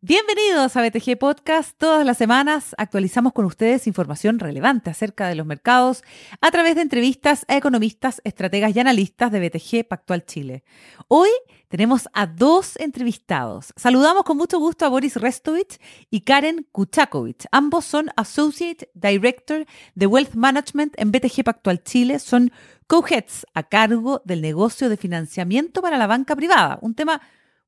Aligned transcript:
Bienvenidos 0.00 0.74
a 0.74 0.82
BTG 0.82 1.18
Podcast. 1.18 1.76
Todas 1.76 2.06
las 2.06 2.16
semanas 2.16 2.74
actualizamos 2.78 3.34
con 3.34 3.44
ustedes 3.44 3.86
información 3.86 4.38
relevante 4.38 4.88
acerca 4.88 5.28
de 5.28 5.34
los 5.34 5.46
mercados 5.46 6.02
a 6.40 6.50
través 6.50 6.76
de 6.76 6.80
entrevistas 6.82 7.44
a 7.46 7.56
economistas, 7.58 8.22
estrategas 8.24 8.74
y 8.74 8.80
analistas 8.80 9.30
de 9.30 9.40
BTG 9.40 9.86
Pactual 9.86 10.24
Chile. 10.24 10.64
Hoy 11.08 11.28
tenemos 11.68 12.08
a 12.14 12.26
dos 12.26 12.76
entrevistados. 12.76 13.74
Saludamos 13.76 14.24
con 14.24 14.38
mucho 14.38 14.58
gusto 14.58 14.86
a 14.86 14.88
Boris 14.88 15.16
Restovich 15.16 15.78
y 16.10 16.22
Karen 16.22 16.66
Kuchakovic. 16.72 17.44
Ambos 17.52 17.84
son 17.84 18.10
Associate 18.16 18.90
Director 18.94 19.66
de 19.94 20.06
Wealth 20.06 20.34
Management 20.34 20.94
en 20.96 21.12
BTG 21.12 21.44
Pactual 21.44 21.82
Chile. 21.84 22.18
Son 22.18 22.50
co-heads 22.88 23.46
a 23.52 23.64
cargo 23.64 24.22
del 24.24 24.40
negocio 24.40 24.88
de 24.88 24.96
financiamiento 24.96 25.82
para 25.82 25.98
la 25.98 26.06
banca 26.06 26.34
privada, 26.34 26.78
un 26.80 26.94
tema 26.94 27.20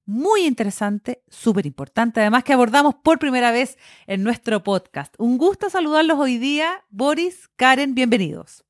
muy 0.07 0.47
interesante, 0.47 1.23
súper 1.29 1.67
importante, 1.67 2.21
además 2.21 2.43
que 2.43 2.55
abordamos 2.55 2.95
por 2.95 3.19
primera 3.19 3.53
vez 3.53 3.79
en 4.07 4.25
nuestro 4.25 4.63
podcast. 4.63 5.15
Un 5.19 5.37
gusto 5.37 5.69
saludarlos 5.69 6.19
hoy 6.19 6.39
día. 6.39 6.85
Boris, 6.89 7.49
Karen, 7.57 7.95
bienvenidos. 7.95 8.65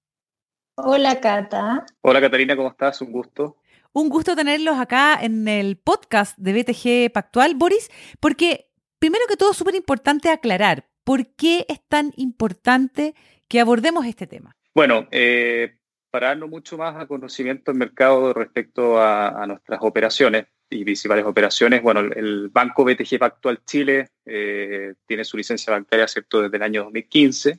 Hola, 0.75 1.21
Cata. 1.21 1.87
Hola, 2.01 2.21
Catalina, 2.21 2.57
¿cómo 2.57 2.71
estás? 2.71 3.01
Un 3.01 3.13
gusto. 3.13 3.57
Un 3.93 4.09
gusto 4.09 4.35
tenerlos 4.35 4.79
acá 4.79 5.19
en 5.23 5.47
el 5.47 5.77
podcast 5.77 6.37
de 6.37 6.53
BTG 6.53 7.13
Pactual, 7.13 7.55
Boris, 7.55 7.91
porque 8.19 8.71
primero 8.99 9.25
que 9.29 9.37
todo, 9.37 9.55
súper 9.55 9.77
importante 9.77 10.31
aclarar 10.31 10.89
por 11.05 11.29
qué 11.37 11.65
es 11.69 11.81
tan 11.89 12.13
importante 12.17 13.15
que 13.47 13.61
abordemos 13.61 14.05
este 14.05 14.27
tema. 14.27 14.57
Bueno, 14.75 15.07
eh, 15.11 15.80
para 16.11 16.29
darnos 16.29 16.51
mucho 16.51 16.77
más 16.77 16.97
a 16.97 17.07
conocimiento 17.07 17.71
del 17.71 17.79
mercado 17.79 18.33
respecto 18.33 19.01
a 19.01 19.47
nuestras 19.47 19.81
operaciones, 19.83 20.47
y 20.71 20.85
principales 20.85 21.25
operaciones. 21.25 21.83
Bueno, 21.83 22.01
el 22.01 22.49
Banco 22.49 22.85
BTG 22.85 23.19
Pactual 23.19 23.65
Chile 23.65 24.09
eh, 24.25 24.95
tiene 25.07 25.25
su 25.25 25.37
licencia 25.37 25.73
bancaria, 25.73 26.07
¿cierto?, 26.07 26.43
desde 26.43 26.57
el 26.57 26.63
año 26.63 26.85
2015. 26.85 27.59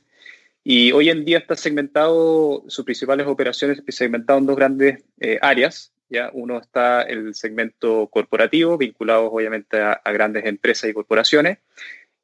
Y 0.64 0.92
hoy 0.92 1.10
en 1.10 1.24
día 1.24 1.38
está 1.38 1.54
segmentado, 1.54 2.64
sus 2.68 2.84
principales 2.84 3.26
operaciones 3.26 3.82
segmentado 3.88 4.38
en 4.38 4.46
dos 4.46 4.56
grandes 4.56 5.04
eh, 5.20 5.38
áreas. 5.42 5.92
¿ya? 6.08 6.30
Uno 6.32 6.58
está 6.58 7.02
el 7.02 7.34
segmento 7.34 8.08
corporativo, 8.08 8.78
vinculado 8.78 9.30
obviamente 9.30 9.80
a, 9.80 10.00
grandes 10.06 10.46
empresas 10.46 10.88
y 10.88 10.94
corporaciones. 10.94 11.58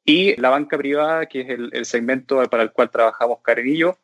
Y 0.03 0.39
la 0.41 0.49
banca 0.49 0.77
privada, 0.77 1.27
que 1.27 1.41
es 1.41 1.49
el, 1.49 1.69
el 1.73 1.85
segmento 1.85 2.41
para 2.49 2.63
el 2.63 2.71
cual 2.71 2.89
trabajamos 2.89 3.41
Karen 3.43 3.67
y 3.67 3.77
yo, 3.77 3.97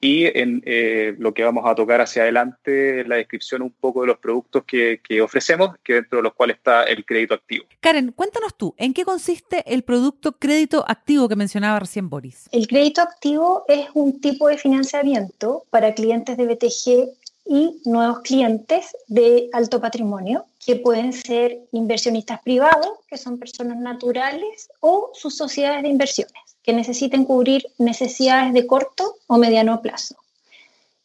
y 0.00 0.26
en 0.26 0.62
eh, 0.66 1.14
lo 1.18 1.32
que 1.32 1.42
vamos 1.42 1.64
a 1.66 1.74
tocar 1.74 2.00
hacia 2.00 2.22
adelante 2.22 3.04
la 3.04 3.16
descripción 3.16 3.62
un 3.62 3.70
poco 3.70 4.02
de 4.02 4.08
los 4.08 4.18
productos 4.18 4.64
que, 4.64 5.00
que, 5.02 5.20
ofrecemos, 5.22 5.76
que 5.82 5.94
dentro 5.94 6.18
de 6.18 6.22
los 6.22 6.34
cuales 6.34 6.56
está 6.58 6.84
el 6.84 7.04
crédito 7.04 7.34
activo. 7.34 7.64
Karen, 7.80 8.12
cuéntanos 8.12 8.56
tú, 8.56 8.74
¿en 8.76 8.92
qué 8.92 9.04
consiste 9.04 9.64
el 9.72 9.82
producto 9.82 10.32
crédito 10.32 10.84
activo 10.86 11.28
que 11.28 11.36
mencionaba 11.36 11.80
recién 11.80 12.10
Boris? 12.10 12.48
El 12.52 12.66
crédito 12.66 13.00
activo 13.00 13.64
es 13.68 13.88
un 13.94 14.20
tipo 14.20 14.48
de 14.48 14.58
financiamiento 14.58 15.64
para 15.70 15.94
clientes 15.94 16.36
de 16.36 16.46
BTG 16.46 17.10
y 17.48 17.80
nuevos 17.84 18.20
clientes 18.20 18.96
de 19.06 19.48
alto 19.52 19.80
patrimonio, 19.80 20.46
que 20.64 20.76
pueden 20.76 21.12
ser 21.12 21.60
inversionistas 21.70 22.40
privados, 22.42 22.90
que 23.08 23.16
son 23.16 23.38
personas 23.38 23.78
naturales, 23.78 24.68
o 24.80 25.10
sus 25.14 25.36
sociedades 25.36 25.84
de 25.84 25.88
inversiones 25.88 26.45
que 26.66 26.72
necesiten 26.72 27.24
cubrir 27.24 27.68
necesidades 27.78 28.52
de 28.52 28.66
corto 28.66 29.14
o 29.28 29.38
mediano 29.38 29.80
plazo. 29.80 30.16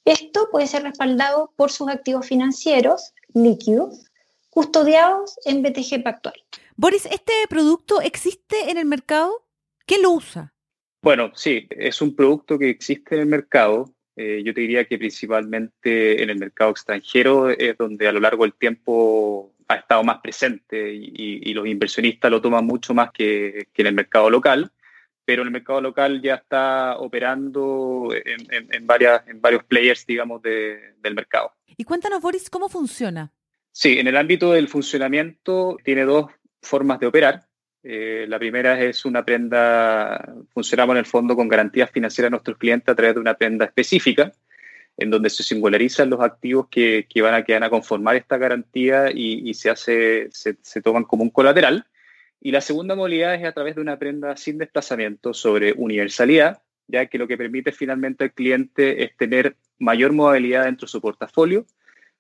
Esto 0.04 0.50
puede 0.52 0.66
ser 0.66 0.82
respaldado 0.82 1.54
por 1.56 1.72
sus 1.72 1.88
activos 1.88 2.26
financieros 2.26 3.14
líquidos 3.34 4.10
custodiados 4.50 5.38
en 5.46 5.62
BTG 5.62 6.04
Pactual. 6.04 6.34
Boris, 6.76 7.06
¿este 7.06 7.34
producto 7.48 8.02
existe 8.02 8.72
en 8.72 8.80
el 8.80 8.86
mercado? 8.86 9.46
¿Qué 9.86 10.02
lo 10.02 10.12
usa? 10.12 10.52
Bueno, 11.04 11.32
sí, 11.36 11.68
es 11.70 12.02
un 12.02 12.16
producto 12.16 12.58
que 12.58 12.70
existe 12.70 13.16
en 13.16 13.22
el 13.22 13.28
mercado. 13.28 13.94
Eh, 14.16 14.42
yo 14.44 14.56
te 14.56 14.62
diría 14.62 14.86
que 14.86 14.98
principalmente 14.98 16.24
en 16.24 16.32
el 16.32 16.40
mercado 16.40 16.72
extranjero 16.72 17.52
es 17.52 17.78
donde 17.78 18.08
a 18.08 18.12
lo 18.12 18.20
largo 18.20 18.44
del 18.44 18.54
tiempo 18.54 19.54
ha 19.68 19.76
estado 19.76 20.04
más 20.04 20.20
presente 20.22 20.92
y, 20.92 21.54
los 21.54 21.68
inversionistas 21.68 22.32
lo 22.32 22.42
toman 22.42 22.66
mucho 22.66 22.94
más 22.94 23.12
que, 23.12 23.68
que 23.72 23.84
en 23.84 23.88
el 23.88 23.94
mercado 23.94 24.30
local 24.30 24.72
pero 25.32 25.44
el 25.44 25.52
mercado 25.52 25.80
local 25.80 26.22
ya 26.22 26.36
está 26.36 26.98
operando 26.98 28.10
en, 28.14 28.86
varias, 28.86 29.26
en 29.30 29.40
varios 29.40 29.64
players, 29.64 30.06
digamos, 30.06 30.42
del 30.42 31.16
mercado. 31.16 31.54
Y 31.78 31.86
cuéntanos, 31.86 32.22
Boris, 32.22 32.50
¿cómo 32.50 32.68
funciona? 32.68 33.32
Sí, 33.72 33.98
en 33.98 34.08
el 34.08 34.18
ámbito 34.18 34.52
del 34.52 34.68
funcionamiento 34.68 35.78
tiene 35.86 36.04
dos 36.04 36.30
formas 36.62 37.00
de 37.00 37.08
operar. 37.08 37.48
Eh, 37.82 38.26
la 38.28 38.40
primera 38.40 38.82
es 38.82 39.06
una 39.06 39.24
prenda, 39.24 40.34
funcionamos 40.50 40.96
en 40.96 41.00
el 41.00 41.06
fondo 41.06 41.34
con 41.38 41.48
garantías 41.48 41.90
financieras 41.92 42.28
a 42.28 42.32
nuestros 42.32 42.58
clientes 42.58 42.90
a 42.92 42.96
través 42.96 43.16
de 43.16 43.22
una 43.22 43.36
prenda 43.36 43.64
específica, 43.64 44.34
en 44.98 45.12
donde 45.12 45.30
se 45.30 45.44
singularizan 45.44 46.10
los 46.10 46.20
activos 46.20 46.68
que, 46.70 47.08
van 47.22 47.36
a 47.36 47.46
quedar 47.46 47.64
a 47.64 47.70
conformar 47.70 48.18
esta 48.18 48.38
garantía 48.38 49.10
y, 49.14 49.54
se, 49.54 49.70
hace, 49.70 50.28
se 50.30 50.82
toman 50.82 51.06
como 51.06 51.24
un 51.24 51.30
colateral. 51.30 51.86
Y 52.42 52.52
la 52.52 52.62
segunda 52.62 52.96
modalidad 52.96 53.36
es 53.36 53.46
a 53.46 53.52
través 53.52 53.76
de 53.76 53.82
una 53.82 54.00
prenda 54.00 54.36
sin 54.36 54.58
desplazamiento 54.58 55.32
sobre 55.34 55.74
universalidad, 55.74 56.64
ya 56.88 57.06
que 57.06 57.20
lo 57.20 57.28
que 57.28 57.38
permite 57.38 57.72
finalmente 57.72 58.24
al 58.24 58.34
cliente 58.34 59.04
es 59.04 59.16
tener 59.16 59.56
mayor 59.78 60.12
modalidad 60.12 60.66
dentro 60.66 60.88
de 60.88 60.92
su 60.92 61.00
portafolio. 61.00 61.68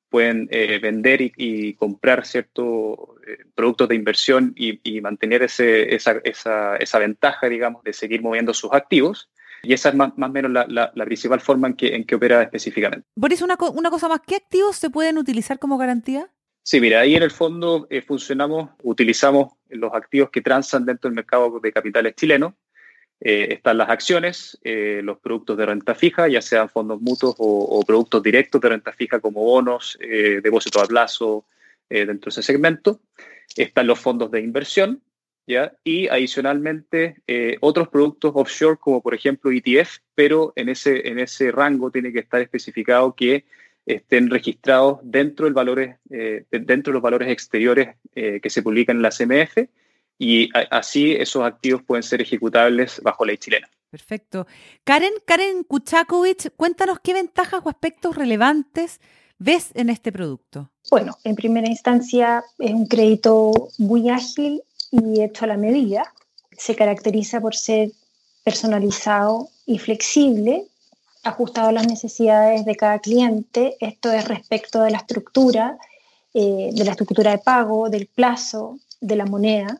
Pueden 0.09 0.47
eh, 0.51 0.77
vender 0.79 1.21
y, 1.21 1.73
comprar 1.73 2.25
ciertos 2.27 2.97
eh, 3.25 3.45
productos 3.55 3.89
de 3.89 3.95
inversión 3.95 4.53
y, 4.55 5.01
mantener 5.01 5.41
esa, 5.41 5.63
esa, 5.63 6.75
esa, 6.77 6.99
ventaja, 6.99 7.49
digamos, 7.49 7.83
de 7.83 7.93
seguir 7.93 8.21
moviendo 8.21 8.53
sus 8.53 8.71
activos. 8.73 9.29
Y 9.63 9.73
esa 9.73 9.89
es 9.89 9.95
más, 9.95 10.15
más 10.17 10.29
o 10.29 10.33
menos 10.33 10.51
la, 10.51 10.91
la, 10.93 11.05
principal 11.05 11.39
forma 11.39 11.69
en 11.69 11.75
que, 11.75 11.95
en 11.95 12.03
que 12.03 12.15
opera 12.15 12.43
específicamente. 12.43 13.07
Boris, 13.15 13.41
una, 13.41 13.57
una 13.73 13.89
cosa 13.89 14.07
más, 14.07 14.19
¿qué 14.27 14.35
activos 14.35 14.75
se 14.75 14.89
pueden 14.89 15.17
utilizar 15.17 15.57
como 15.59 15.77
garantía? 15.77 16.29
Sí, 16.63 16.79
mira, 16.79 16.99
ahí 16.99 17.15
en 17.15 17.23
el 17.23 17.31
fondo 17.31 17.87
eh, 17.89 18.01
funcionamos, 18.01 18.69
utilizamos 18.83 19.53
los 19.69 19.93
activos 19.93 20.29
que 20.29 20.41
transan 20.41 20.85
dentro 20.85 21.09
del 21.09 21.15
mercado 21.15 21.59
de 21.59 21.71
capitales 21.71 22.15
chilenos. 22.15 22.53
Eh, 23.19 23.53
están 23.53 23.77
las 23.77 23.89
acciones, 23.89 24.59
eh, 24.63 25.01
los 25.03 25.19
productos 25.19 25.57
de 25.57 25.65
renta 25.65 25.95
fija, 25.95 26.27
ya 26.27 26.41
sean 26.41 26.69
fondos 26.69 27.01
mutuos 27.01 27.35
o, 27.37 27.83
productos 27.85 28.21
directos 28.21 28.61
de 28.61 28.69
renta 28.69 28.93
fija 28.93 29.19
como 29.19 29.43
bonos, 29.43 29.97
depósitos 29.99 30.83
a 30.83 30.87
plazo 30.87 31.45
dentro 31.89 32.29
de 32.29 32.29
ese 32.29 32.43
segmento. 32.43 33.01
Están 33.55 33.87
los 33.87 33.99
fondos 33.99 34.31
de 34.31 34.41
inversión, 34.41 35.01
¿ya? 35.45 35.73
Y 35.83 36.07
adicionalmente 36.07 37.21
otros 37.59 37.89
productos 37.89 38.31
offshore 38.33 38.77
como 38.79 39.01
por 39.01 39.13
ejemplo 39.13 39.51
ETF, 39.51 39.97
pero 40.15 40.53
en 40.55 40.69
ese, 40.69 41.07
en 41.07 41.19
ese 41.19 41.51
rango 41.51 41.91
tiene 41.91 42.13
que 42.13 42.19
estar 42.19 42.41
especificado 42.41 43.13
que 43.15 43.45
estén 43.85 44.29
registrados 44.29 44.99
dentro, 45.03 45.45
del 45.45 45.53
valores, 45.53 45.97
eh, 46.09 46.45
dentro 46.49 46.91
de 46.91 46.93
los 46.93 47.01
valores 47.01 47.29
exteriores 47.29 47.95
eh, 48.15 48.39
que 48.41 48.49
se 48.49 48.61
publican 48.61 48.97
en 48.97 49.01
la 49.01 49.09
CMF 49.09 49.67
y 50.17 50.49
así 50.69 51.13
esos 51.13 51.43
activos 51.43 51.81
pueden 51.81 52.03
ser 52.03 52.21
ejecutables 52.21 53.01
bajo 53.01 53.25
ley 53.25 53.37
chilena. 53.37 53.67
Perfecto. 53.89 54.45
Karen, 54.83 55.13
Karen 55.25 55.63
Kuchakovic, 55.63 56.55
cuéntanos 56.55 56.99
qué 57.03 57.13
ventajas 57.13 57.61
o 57.63 57.69
aspectos 57.69 58.15
relevantes 58.15 59.01
ves 59.39 59.71
en 59.73 59.89
este 59.89 60.11
producto. 60.11 60.69
Bueno, 60.91 61.17
en 61.23 61.35
primera 61.35 61.67
instancia 61.67 62.43
es 62.59 62.71
un 62.71 62.85
crédito 62.85 63.51
muy 63.79 64.09
ágil 64.09 64.61
y 64.91 65.21
hecho 65.21 65.45
a 65.45 65.47
la 65.47 65.57
medida. 65.57 66.13
Se 66.55 66.75
caracteriza 66.75 67.41
por 67.41 67.55
ser 67.55 67.91
personalizado 68.43 69.49
y 69.65 69.79
flexible 69.79 70.67
ajustado 71.23 71.69
a 71.69 71.71
las 71.71 71.87
necesidades 71.87 72.65
de 72.65 72.75
cada 72.75 72.99
cliente. 72.99 73.75
Esto 73.79 74.11
es 74.11 74.27
respecto 74.27 74.81
de 74.81 74.91
la 74.91 74.97
estructura, 74.97 75.77
eh, 76.33 76.69
de 76.73 76.83
la 76.83 76.91
estructura 76.91 77.31
de 77.31 77.37
pago, 77.37 77.89
del 77.89 78.07
plazo, 78.07 78.79
de 78.99 79.15
la 79.15 79.25
moneda. 79.25 79.79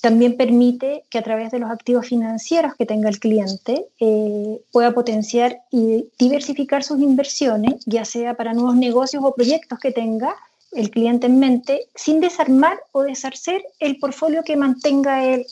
También 0.00 0.36
permite 0.36 1.04
que 1.10 1.18
a 1.18 1.22
través 1.22 1.52
de 1.52 1.60
los 1.60 1.70
activos 1.70 2.06
financieros 2.06 2.74
que 2.74 2.86
tenga 2.86 3.08
el 3.08 3.20
cliente 3.20 3.86
eh, 4.00 4.60
pueda 4.72 4.92
potenciar 4.92 5.60
y 5.70 6.08
diversificar 6.18 6.82
sus 6.82 7.00
inversiones, 7.00 7.82
ya 7.86 8.04
sea 8.04 8.34
para 8.34 8.52
nuevos 8.52 8.74
negocios 8.74 9.22
o 9.24 9.34
proyectos 9.34 9.78
que 9.78 9.92
tenga 9.92 10.34
el 10.72 10.90
cliente 10.90 11.26
en 11.26 11.38
mente, 11.38 11.86
sin 11.94 12.20
desarmar 12.20 12.78
o 12.92 13.02
deshacer 13.02 13.62
el 13.78 13.98
portfolio 13.98 14.42
que 14.42 14.56
mantenga 14.56 15.24
él 15.24 15.46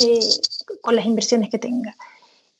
eh, 0.00 0.20
con 0.80 0.96
las 0.96 1.06
inversiones 1.06 1.50
que 1.50 1.58
tenga. 1.58 1.94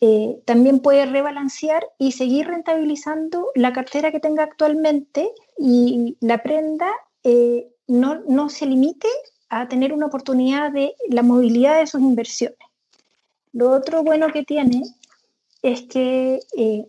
Eh, 0.04 0.42
también 0.46 0.80
puede 0.80 1.06
rebalancear 1.06 1.86
y 1.96 2.10
seguir 2.10 2.48
rentabilizando 2.48 3.52
la 3.54 3.72
cartera 3.72 4.10
que 4.10 4.18
tenga 4.18 4.42
actualmente 4.42 5.30
y 5.56 6.16
la 6.18 6.42
prenda 6.42 6.90
eh, 7.22 7.68
no, 7.86 8.16
no, 8.26 8.48
se 8.48 8.66
limite 8.66 9.06
a 9.48 9.68
tener 9.68 9.92
una 9.92 10.06
oportunidad 10.06 10.72
de 10.72 10.96
la 11.08 11.22
movilidad 11.22 11.78
de 11.78 11.86
sus 11.86 12.00
inversiones. 12.00 12.58
Lo 13.52 13.70
otro 13.70 14.02
bueno 14.02 14.32
que 14.32 14.42
tiene 14.42 14.82
es 15.62 15.82
que 15.82 16.40
eh, 16.56 16.88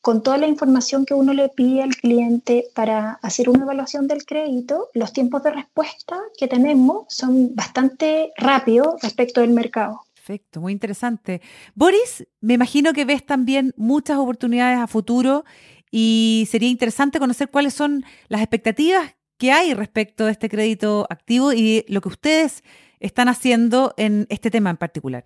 con 0.00 0.22
toda 0.22 0.38
la 0.38 0.46
información 0.46 1.04
que 1.04 1.12
uno 1.12 1.34
le 1.34 1.50
pide 1.50 1.82
al 1.82 1.94
cliente 1.94 2.68
para 2.74 3.18
hacer 3.20 3.50
una 3.50 3.64
evaluación 3.64 4.08
del 4.08 4.24
crédito, 4.24 4.88
los 4.94 5.12
tiempos 5.12 5.42
de 5.42 5.50
respuesta 5.50 6.18
que 6.38 6.48
tenemos 6.48 7.04
son 7.10 7.54
bastante 7.54 8.32
rápidos 8.38 9.02
respecto 9.02 9.42
del 9.42 9.50
mercado. 9.50 10.03
Perfecto, 10.26 10.62
muy 10.62 10.72
interesante. 10.72 11.42
Boris, 11.74 12.26
me 12.40 12.54
imagino 12.54 12.94
que 12.94 13.04
ves 13.04 13.26
también 13.26 13.74
muchas 13.76 14.16
oportunidades 14.16 14.78
a 14.78 14.86
futuro 14.86 15.44
y 15.90 16.48
sería 16.50 16.70
interesante 16.70 17.18
conocer 17.18 17.50
cuáles 17.50 17.74
son 17.74 18.06
las 18.28 18.40
expectativas 18.40 19.16
que 19.36 19.52
hay 19.52 19.74
respecto 19.74 20.24
de 20.24 20.32
este 20.32 20.48
crédito 20.48 21.06
activo 21.10 21.52
y 21.52 21.84
lo 21.88 22.00
que 22.00 22.08
ustedes 22.08 22.64
están 23.00 23.28
haciendo 23.28 23.92
en 23.98 24.26
este 24.30 24.50
tema 24.50 24.70
en 24.70 24.78
particular. 24.78 25.24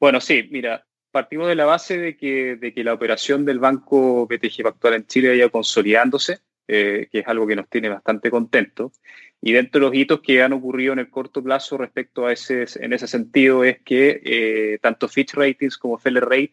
Bueno, 0.00 0.20
sí, 0.20 0.48
mira, 0.50 0.84
partimos 1.12 1.46
de 1.46 1.54
la 1.54 1.64
base 1.64 1.96
de 1.96 2.16
que, 2.16 2.56
de 2.56 2.74
que 2.74 2.82
la 2.82 2.92
operación 2.92 3.44
del 3.44 3.60
Banco 3.60 4.26
BTG 4.26 4.64
Pactual 4.64 4.94
en 4.94 5.06
Chile 5.06 5.28
vaya 5.28 5.48
consolidándose, 5.48 6.40
eh, 6.68 7.08
que 7.10 7.20
es 7.20 7.26
algo 7.26 7.46
que 7.46 7.56
nos 7.56 7.68
tiene 7.68 7.88
bastante 7.88 8.30
contentos. 8.30 8.92
Y 9.40 9.52
dentro 9.52 9.80
de 9.80 9.86
los 9.86 9.94
hitos 9.96 10.20
que 10.20 10.42
han 10.42 10.52
ocurrido 10.52 10.92
en 10.92 10.98
el 11.00 11.10
corto 11.10 11.42
plazo 11.42 11.78
respecto 11.78 12.26
a 12.26 12.32
ese, 12.32 12.66
en 12.76 12.92
ese 12.92 13.06
sentido 13.06 13.64
es 13.64 13.80
que 13.82 14.20
eh, 14.24 14.78
tanto 14.80 15.08
Fitch 15.08 15.34
Ratings 15.34 15.78
como 15.78 15.98
Feller 15.98 16.24
Rate 16.24 16.52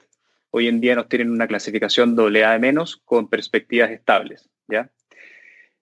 hoy 0.51 0.67
en 0.67 0.79
día 0.79 0.95
nos 0.95 1.09
tienen 1.09 1.31
una 1.31 1.47
clasificación 1.47 2.17
AA 2.17 2.53
de 2.53 2.59
menos 2.59 2.97
con 3.03 3.29
perspectivas 3.29 3.91
estables. 3.91 4.49
¿ya? 4.67 4.89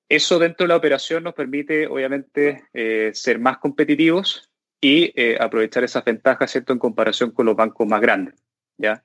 Eso 0.10 0.40
dentro 0.40 0.66
de 0.66 0.70
la 0.70 0.76
operación 0.76 1.24
nos 1.24 1.34
permite, 1.34 1.88
obviamente, 1.88 2.66
eh, 2.74 3.12
ser 3.14 3.40
más 3.40 3.58
competitivos 3.58 4.52
y 4.80 5.12
eh, 5.16 5.38
aprovechar 5.40 5.84
esas 5.84 6.04
ventajas, 6.04 6.52
¿cierto?, 6.52 6.74
en 6.74 6.80
comparación 6.80 7.32
con 7.32 7.46
los 7.46 7.56
bancos 7.56 7.88
más 7.88 8.02
grandes, 8.02 8.36
¿ya? 8.78 9.04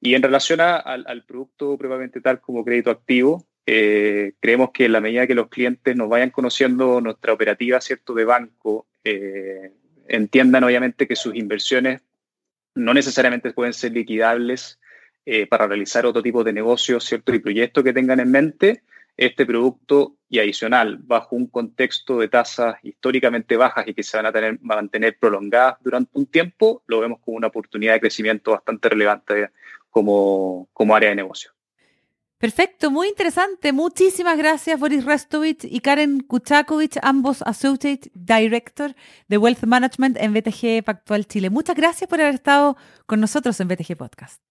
Y 0.00 0.14
en 0.14 0.22
relación 0.22 0.60
al, 0.60 1.24
producto 1.26 1.78
probablemente 1.78 2.20
tal 2.20 2.40
como 2.40 2.64
crédito 2.64 2.90
activo, 2.90 3.46
eh, 3.66 4.32
creemos 4.40 4.70
que 4.72 4.86
en 4.86 4.92
la 4.92 5.00
medida 5.00 5.26
que 5.26 5.34
los 5.34 5.48
clientes 5.48 5.96
nos 5.96 6.08
vayan 6.08 6.30
conociendo 6.30 7.00
nuestra 7.00 7.32
operativa, 7.32 7.80
¿cierto?, 7.80 8.14
de 8.14 8.24
banco, 8.24 8.86
entiendan 10.08 10.64
obviamente 10.64 11.06
que 11.06 11.14
sus 11.14 11.34
inversiones 11.36 12.02
no 12.74 12.92
necesariamente 12.92 13.52
pueden 13.52 13.72
ser 13.72 13.92
liquidables 13.92 14.80
para 15.48 15.68
realizar 15.68 16.06
otro 16.06 16.22
tipo 16.22 16.42
de 16.42 16.52
negocios, 16.52 17.04
¿cierto?, 17.04 17.32
y 17.34 17.38
proyectos 17.38 17.84
que 17.84 17.92
tengan 17.92 18.18
en 18.18 18.30
mente, 18.30 18.82
este 19.16 19.46
producto 19.46 20.16
y 20.28 20.38
adicional 20.38 20.98
bajo 20.98 21.36
un 21.36 21.46
contexto 21.46 22.18
de 22.18 22.28
tasas 22.28 22.76
históricamente 22.82 23.56
bajas 23.56 23.86
y 23.88 23.94
que 23.94 24.02
se 24.02 24.16
van 24.16 24.26
a 24.26 24.32
tener, 24.32 24.58
mantener 24.60 25.16
prolongadas 25.18 25.76
durante 25.80 26.10
un 26.14 26.26
tiempo, 26.26 26.82
lo 26.86 27.00
vemos 27.00 27.20
como 27.20 27.36
una 27.36 27.46
oportunidad 27.46 27.94
de 27.94 28.00
crecimiento 28.00 28.50
bastante 28.50 28.88
relevante 28.88 29.50
como, 29.90 30.68
como 30.72 30.94
área 30.94 31.10
de 31.10 31.16
negocio. 31.16 31.55
Perfecto, 32.38 32.90
muy 32.90 33.08
interesante. 33.08 33.72
Muchísimas 33.72 34.36
gracias, 34.36 34.78
Boris 34.78 35.04
Restovich 35.04 35.64
y 35.64 35.80
Karen 35.80 36.20
Kuchakovic, 36.20 36.98
ambos 37.02 37.40
Associate 37.42 38.10
Director 38.14 38.94
de 39.28 39.38
Wealth 39.38 39.64
Management 39.64 40.18
en 40.18 40.34
BTG 40.34 40.84
Pactual 40.84 41.26
Chile. 41.26 41.48
Muchas 41.48 41.76
gracias 41.76 42.08
por 42.08 42.20
haber 42.20 42.34
estado 42.34 42.76
con 43.06 43.20
nosotros 43.20 43.58
en 43.60 43.68
BTG 43.68 43.96
Podcast. 43.96 44.42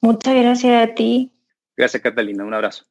Muchas 0.00 0.34
gracias 0.34 0.90
a 0.90 0.94
ti. 0.94 1.32
Gracias, 1.76 2.02
Catalina. 2.02 2.44
Un 2.44 2.54
abrazo. 2.54 2.84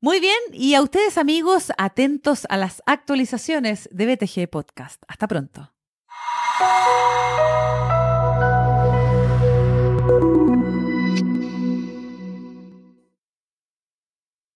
Muy 0.00 0.20
bien, 0.20 0.38
y 0.52 0.74
a 0.74 0.82
ustedes 0.82 1.18
amigos, 1.18 1.72
atentos 1.78 2.46
a 2.48 2.58
las 2.58 2.82
actualizaciones 2.86 3.88
de 3.90 4.14
BTG 4.14 4.48
Podcast. 4.48 5.02
Hasta 5.08 5.26
pronto. 5.26 5.72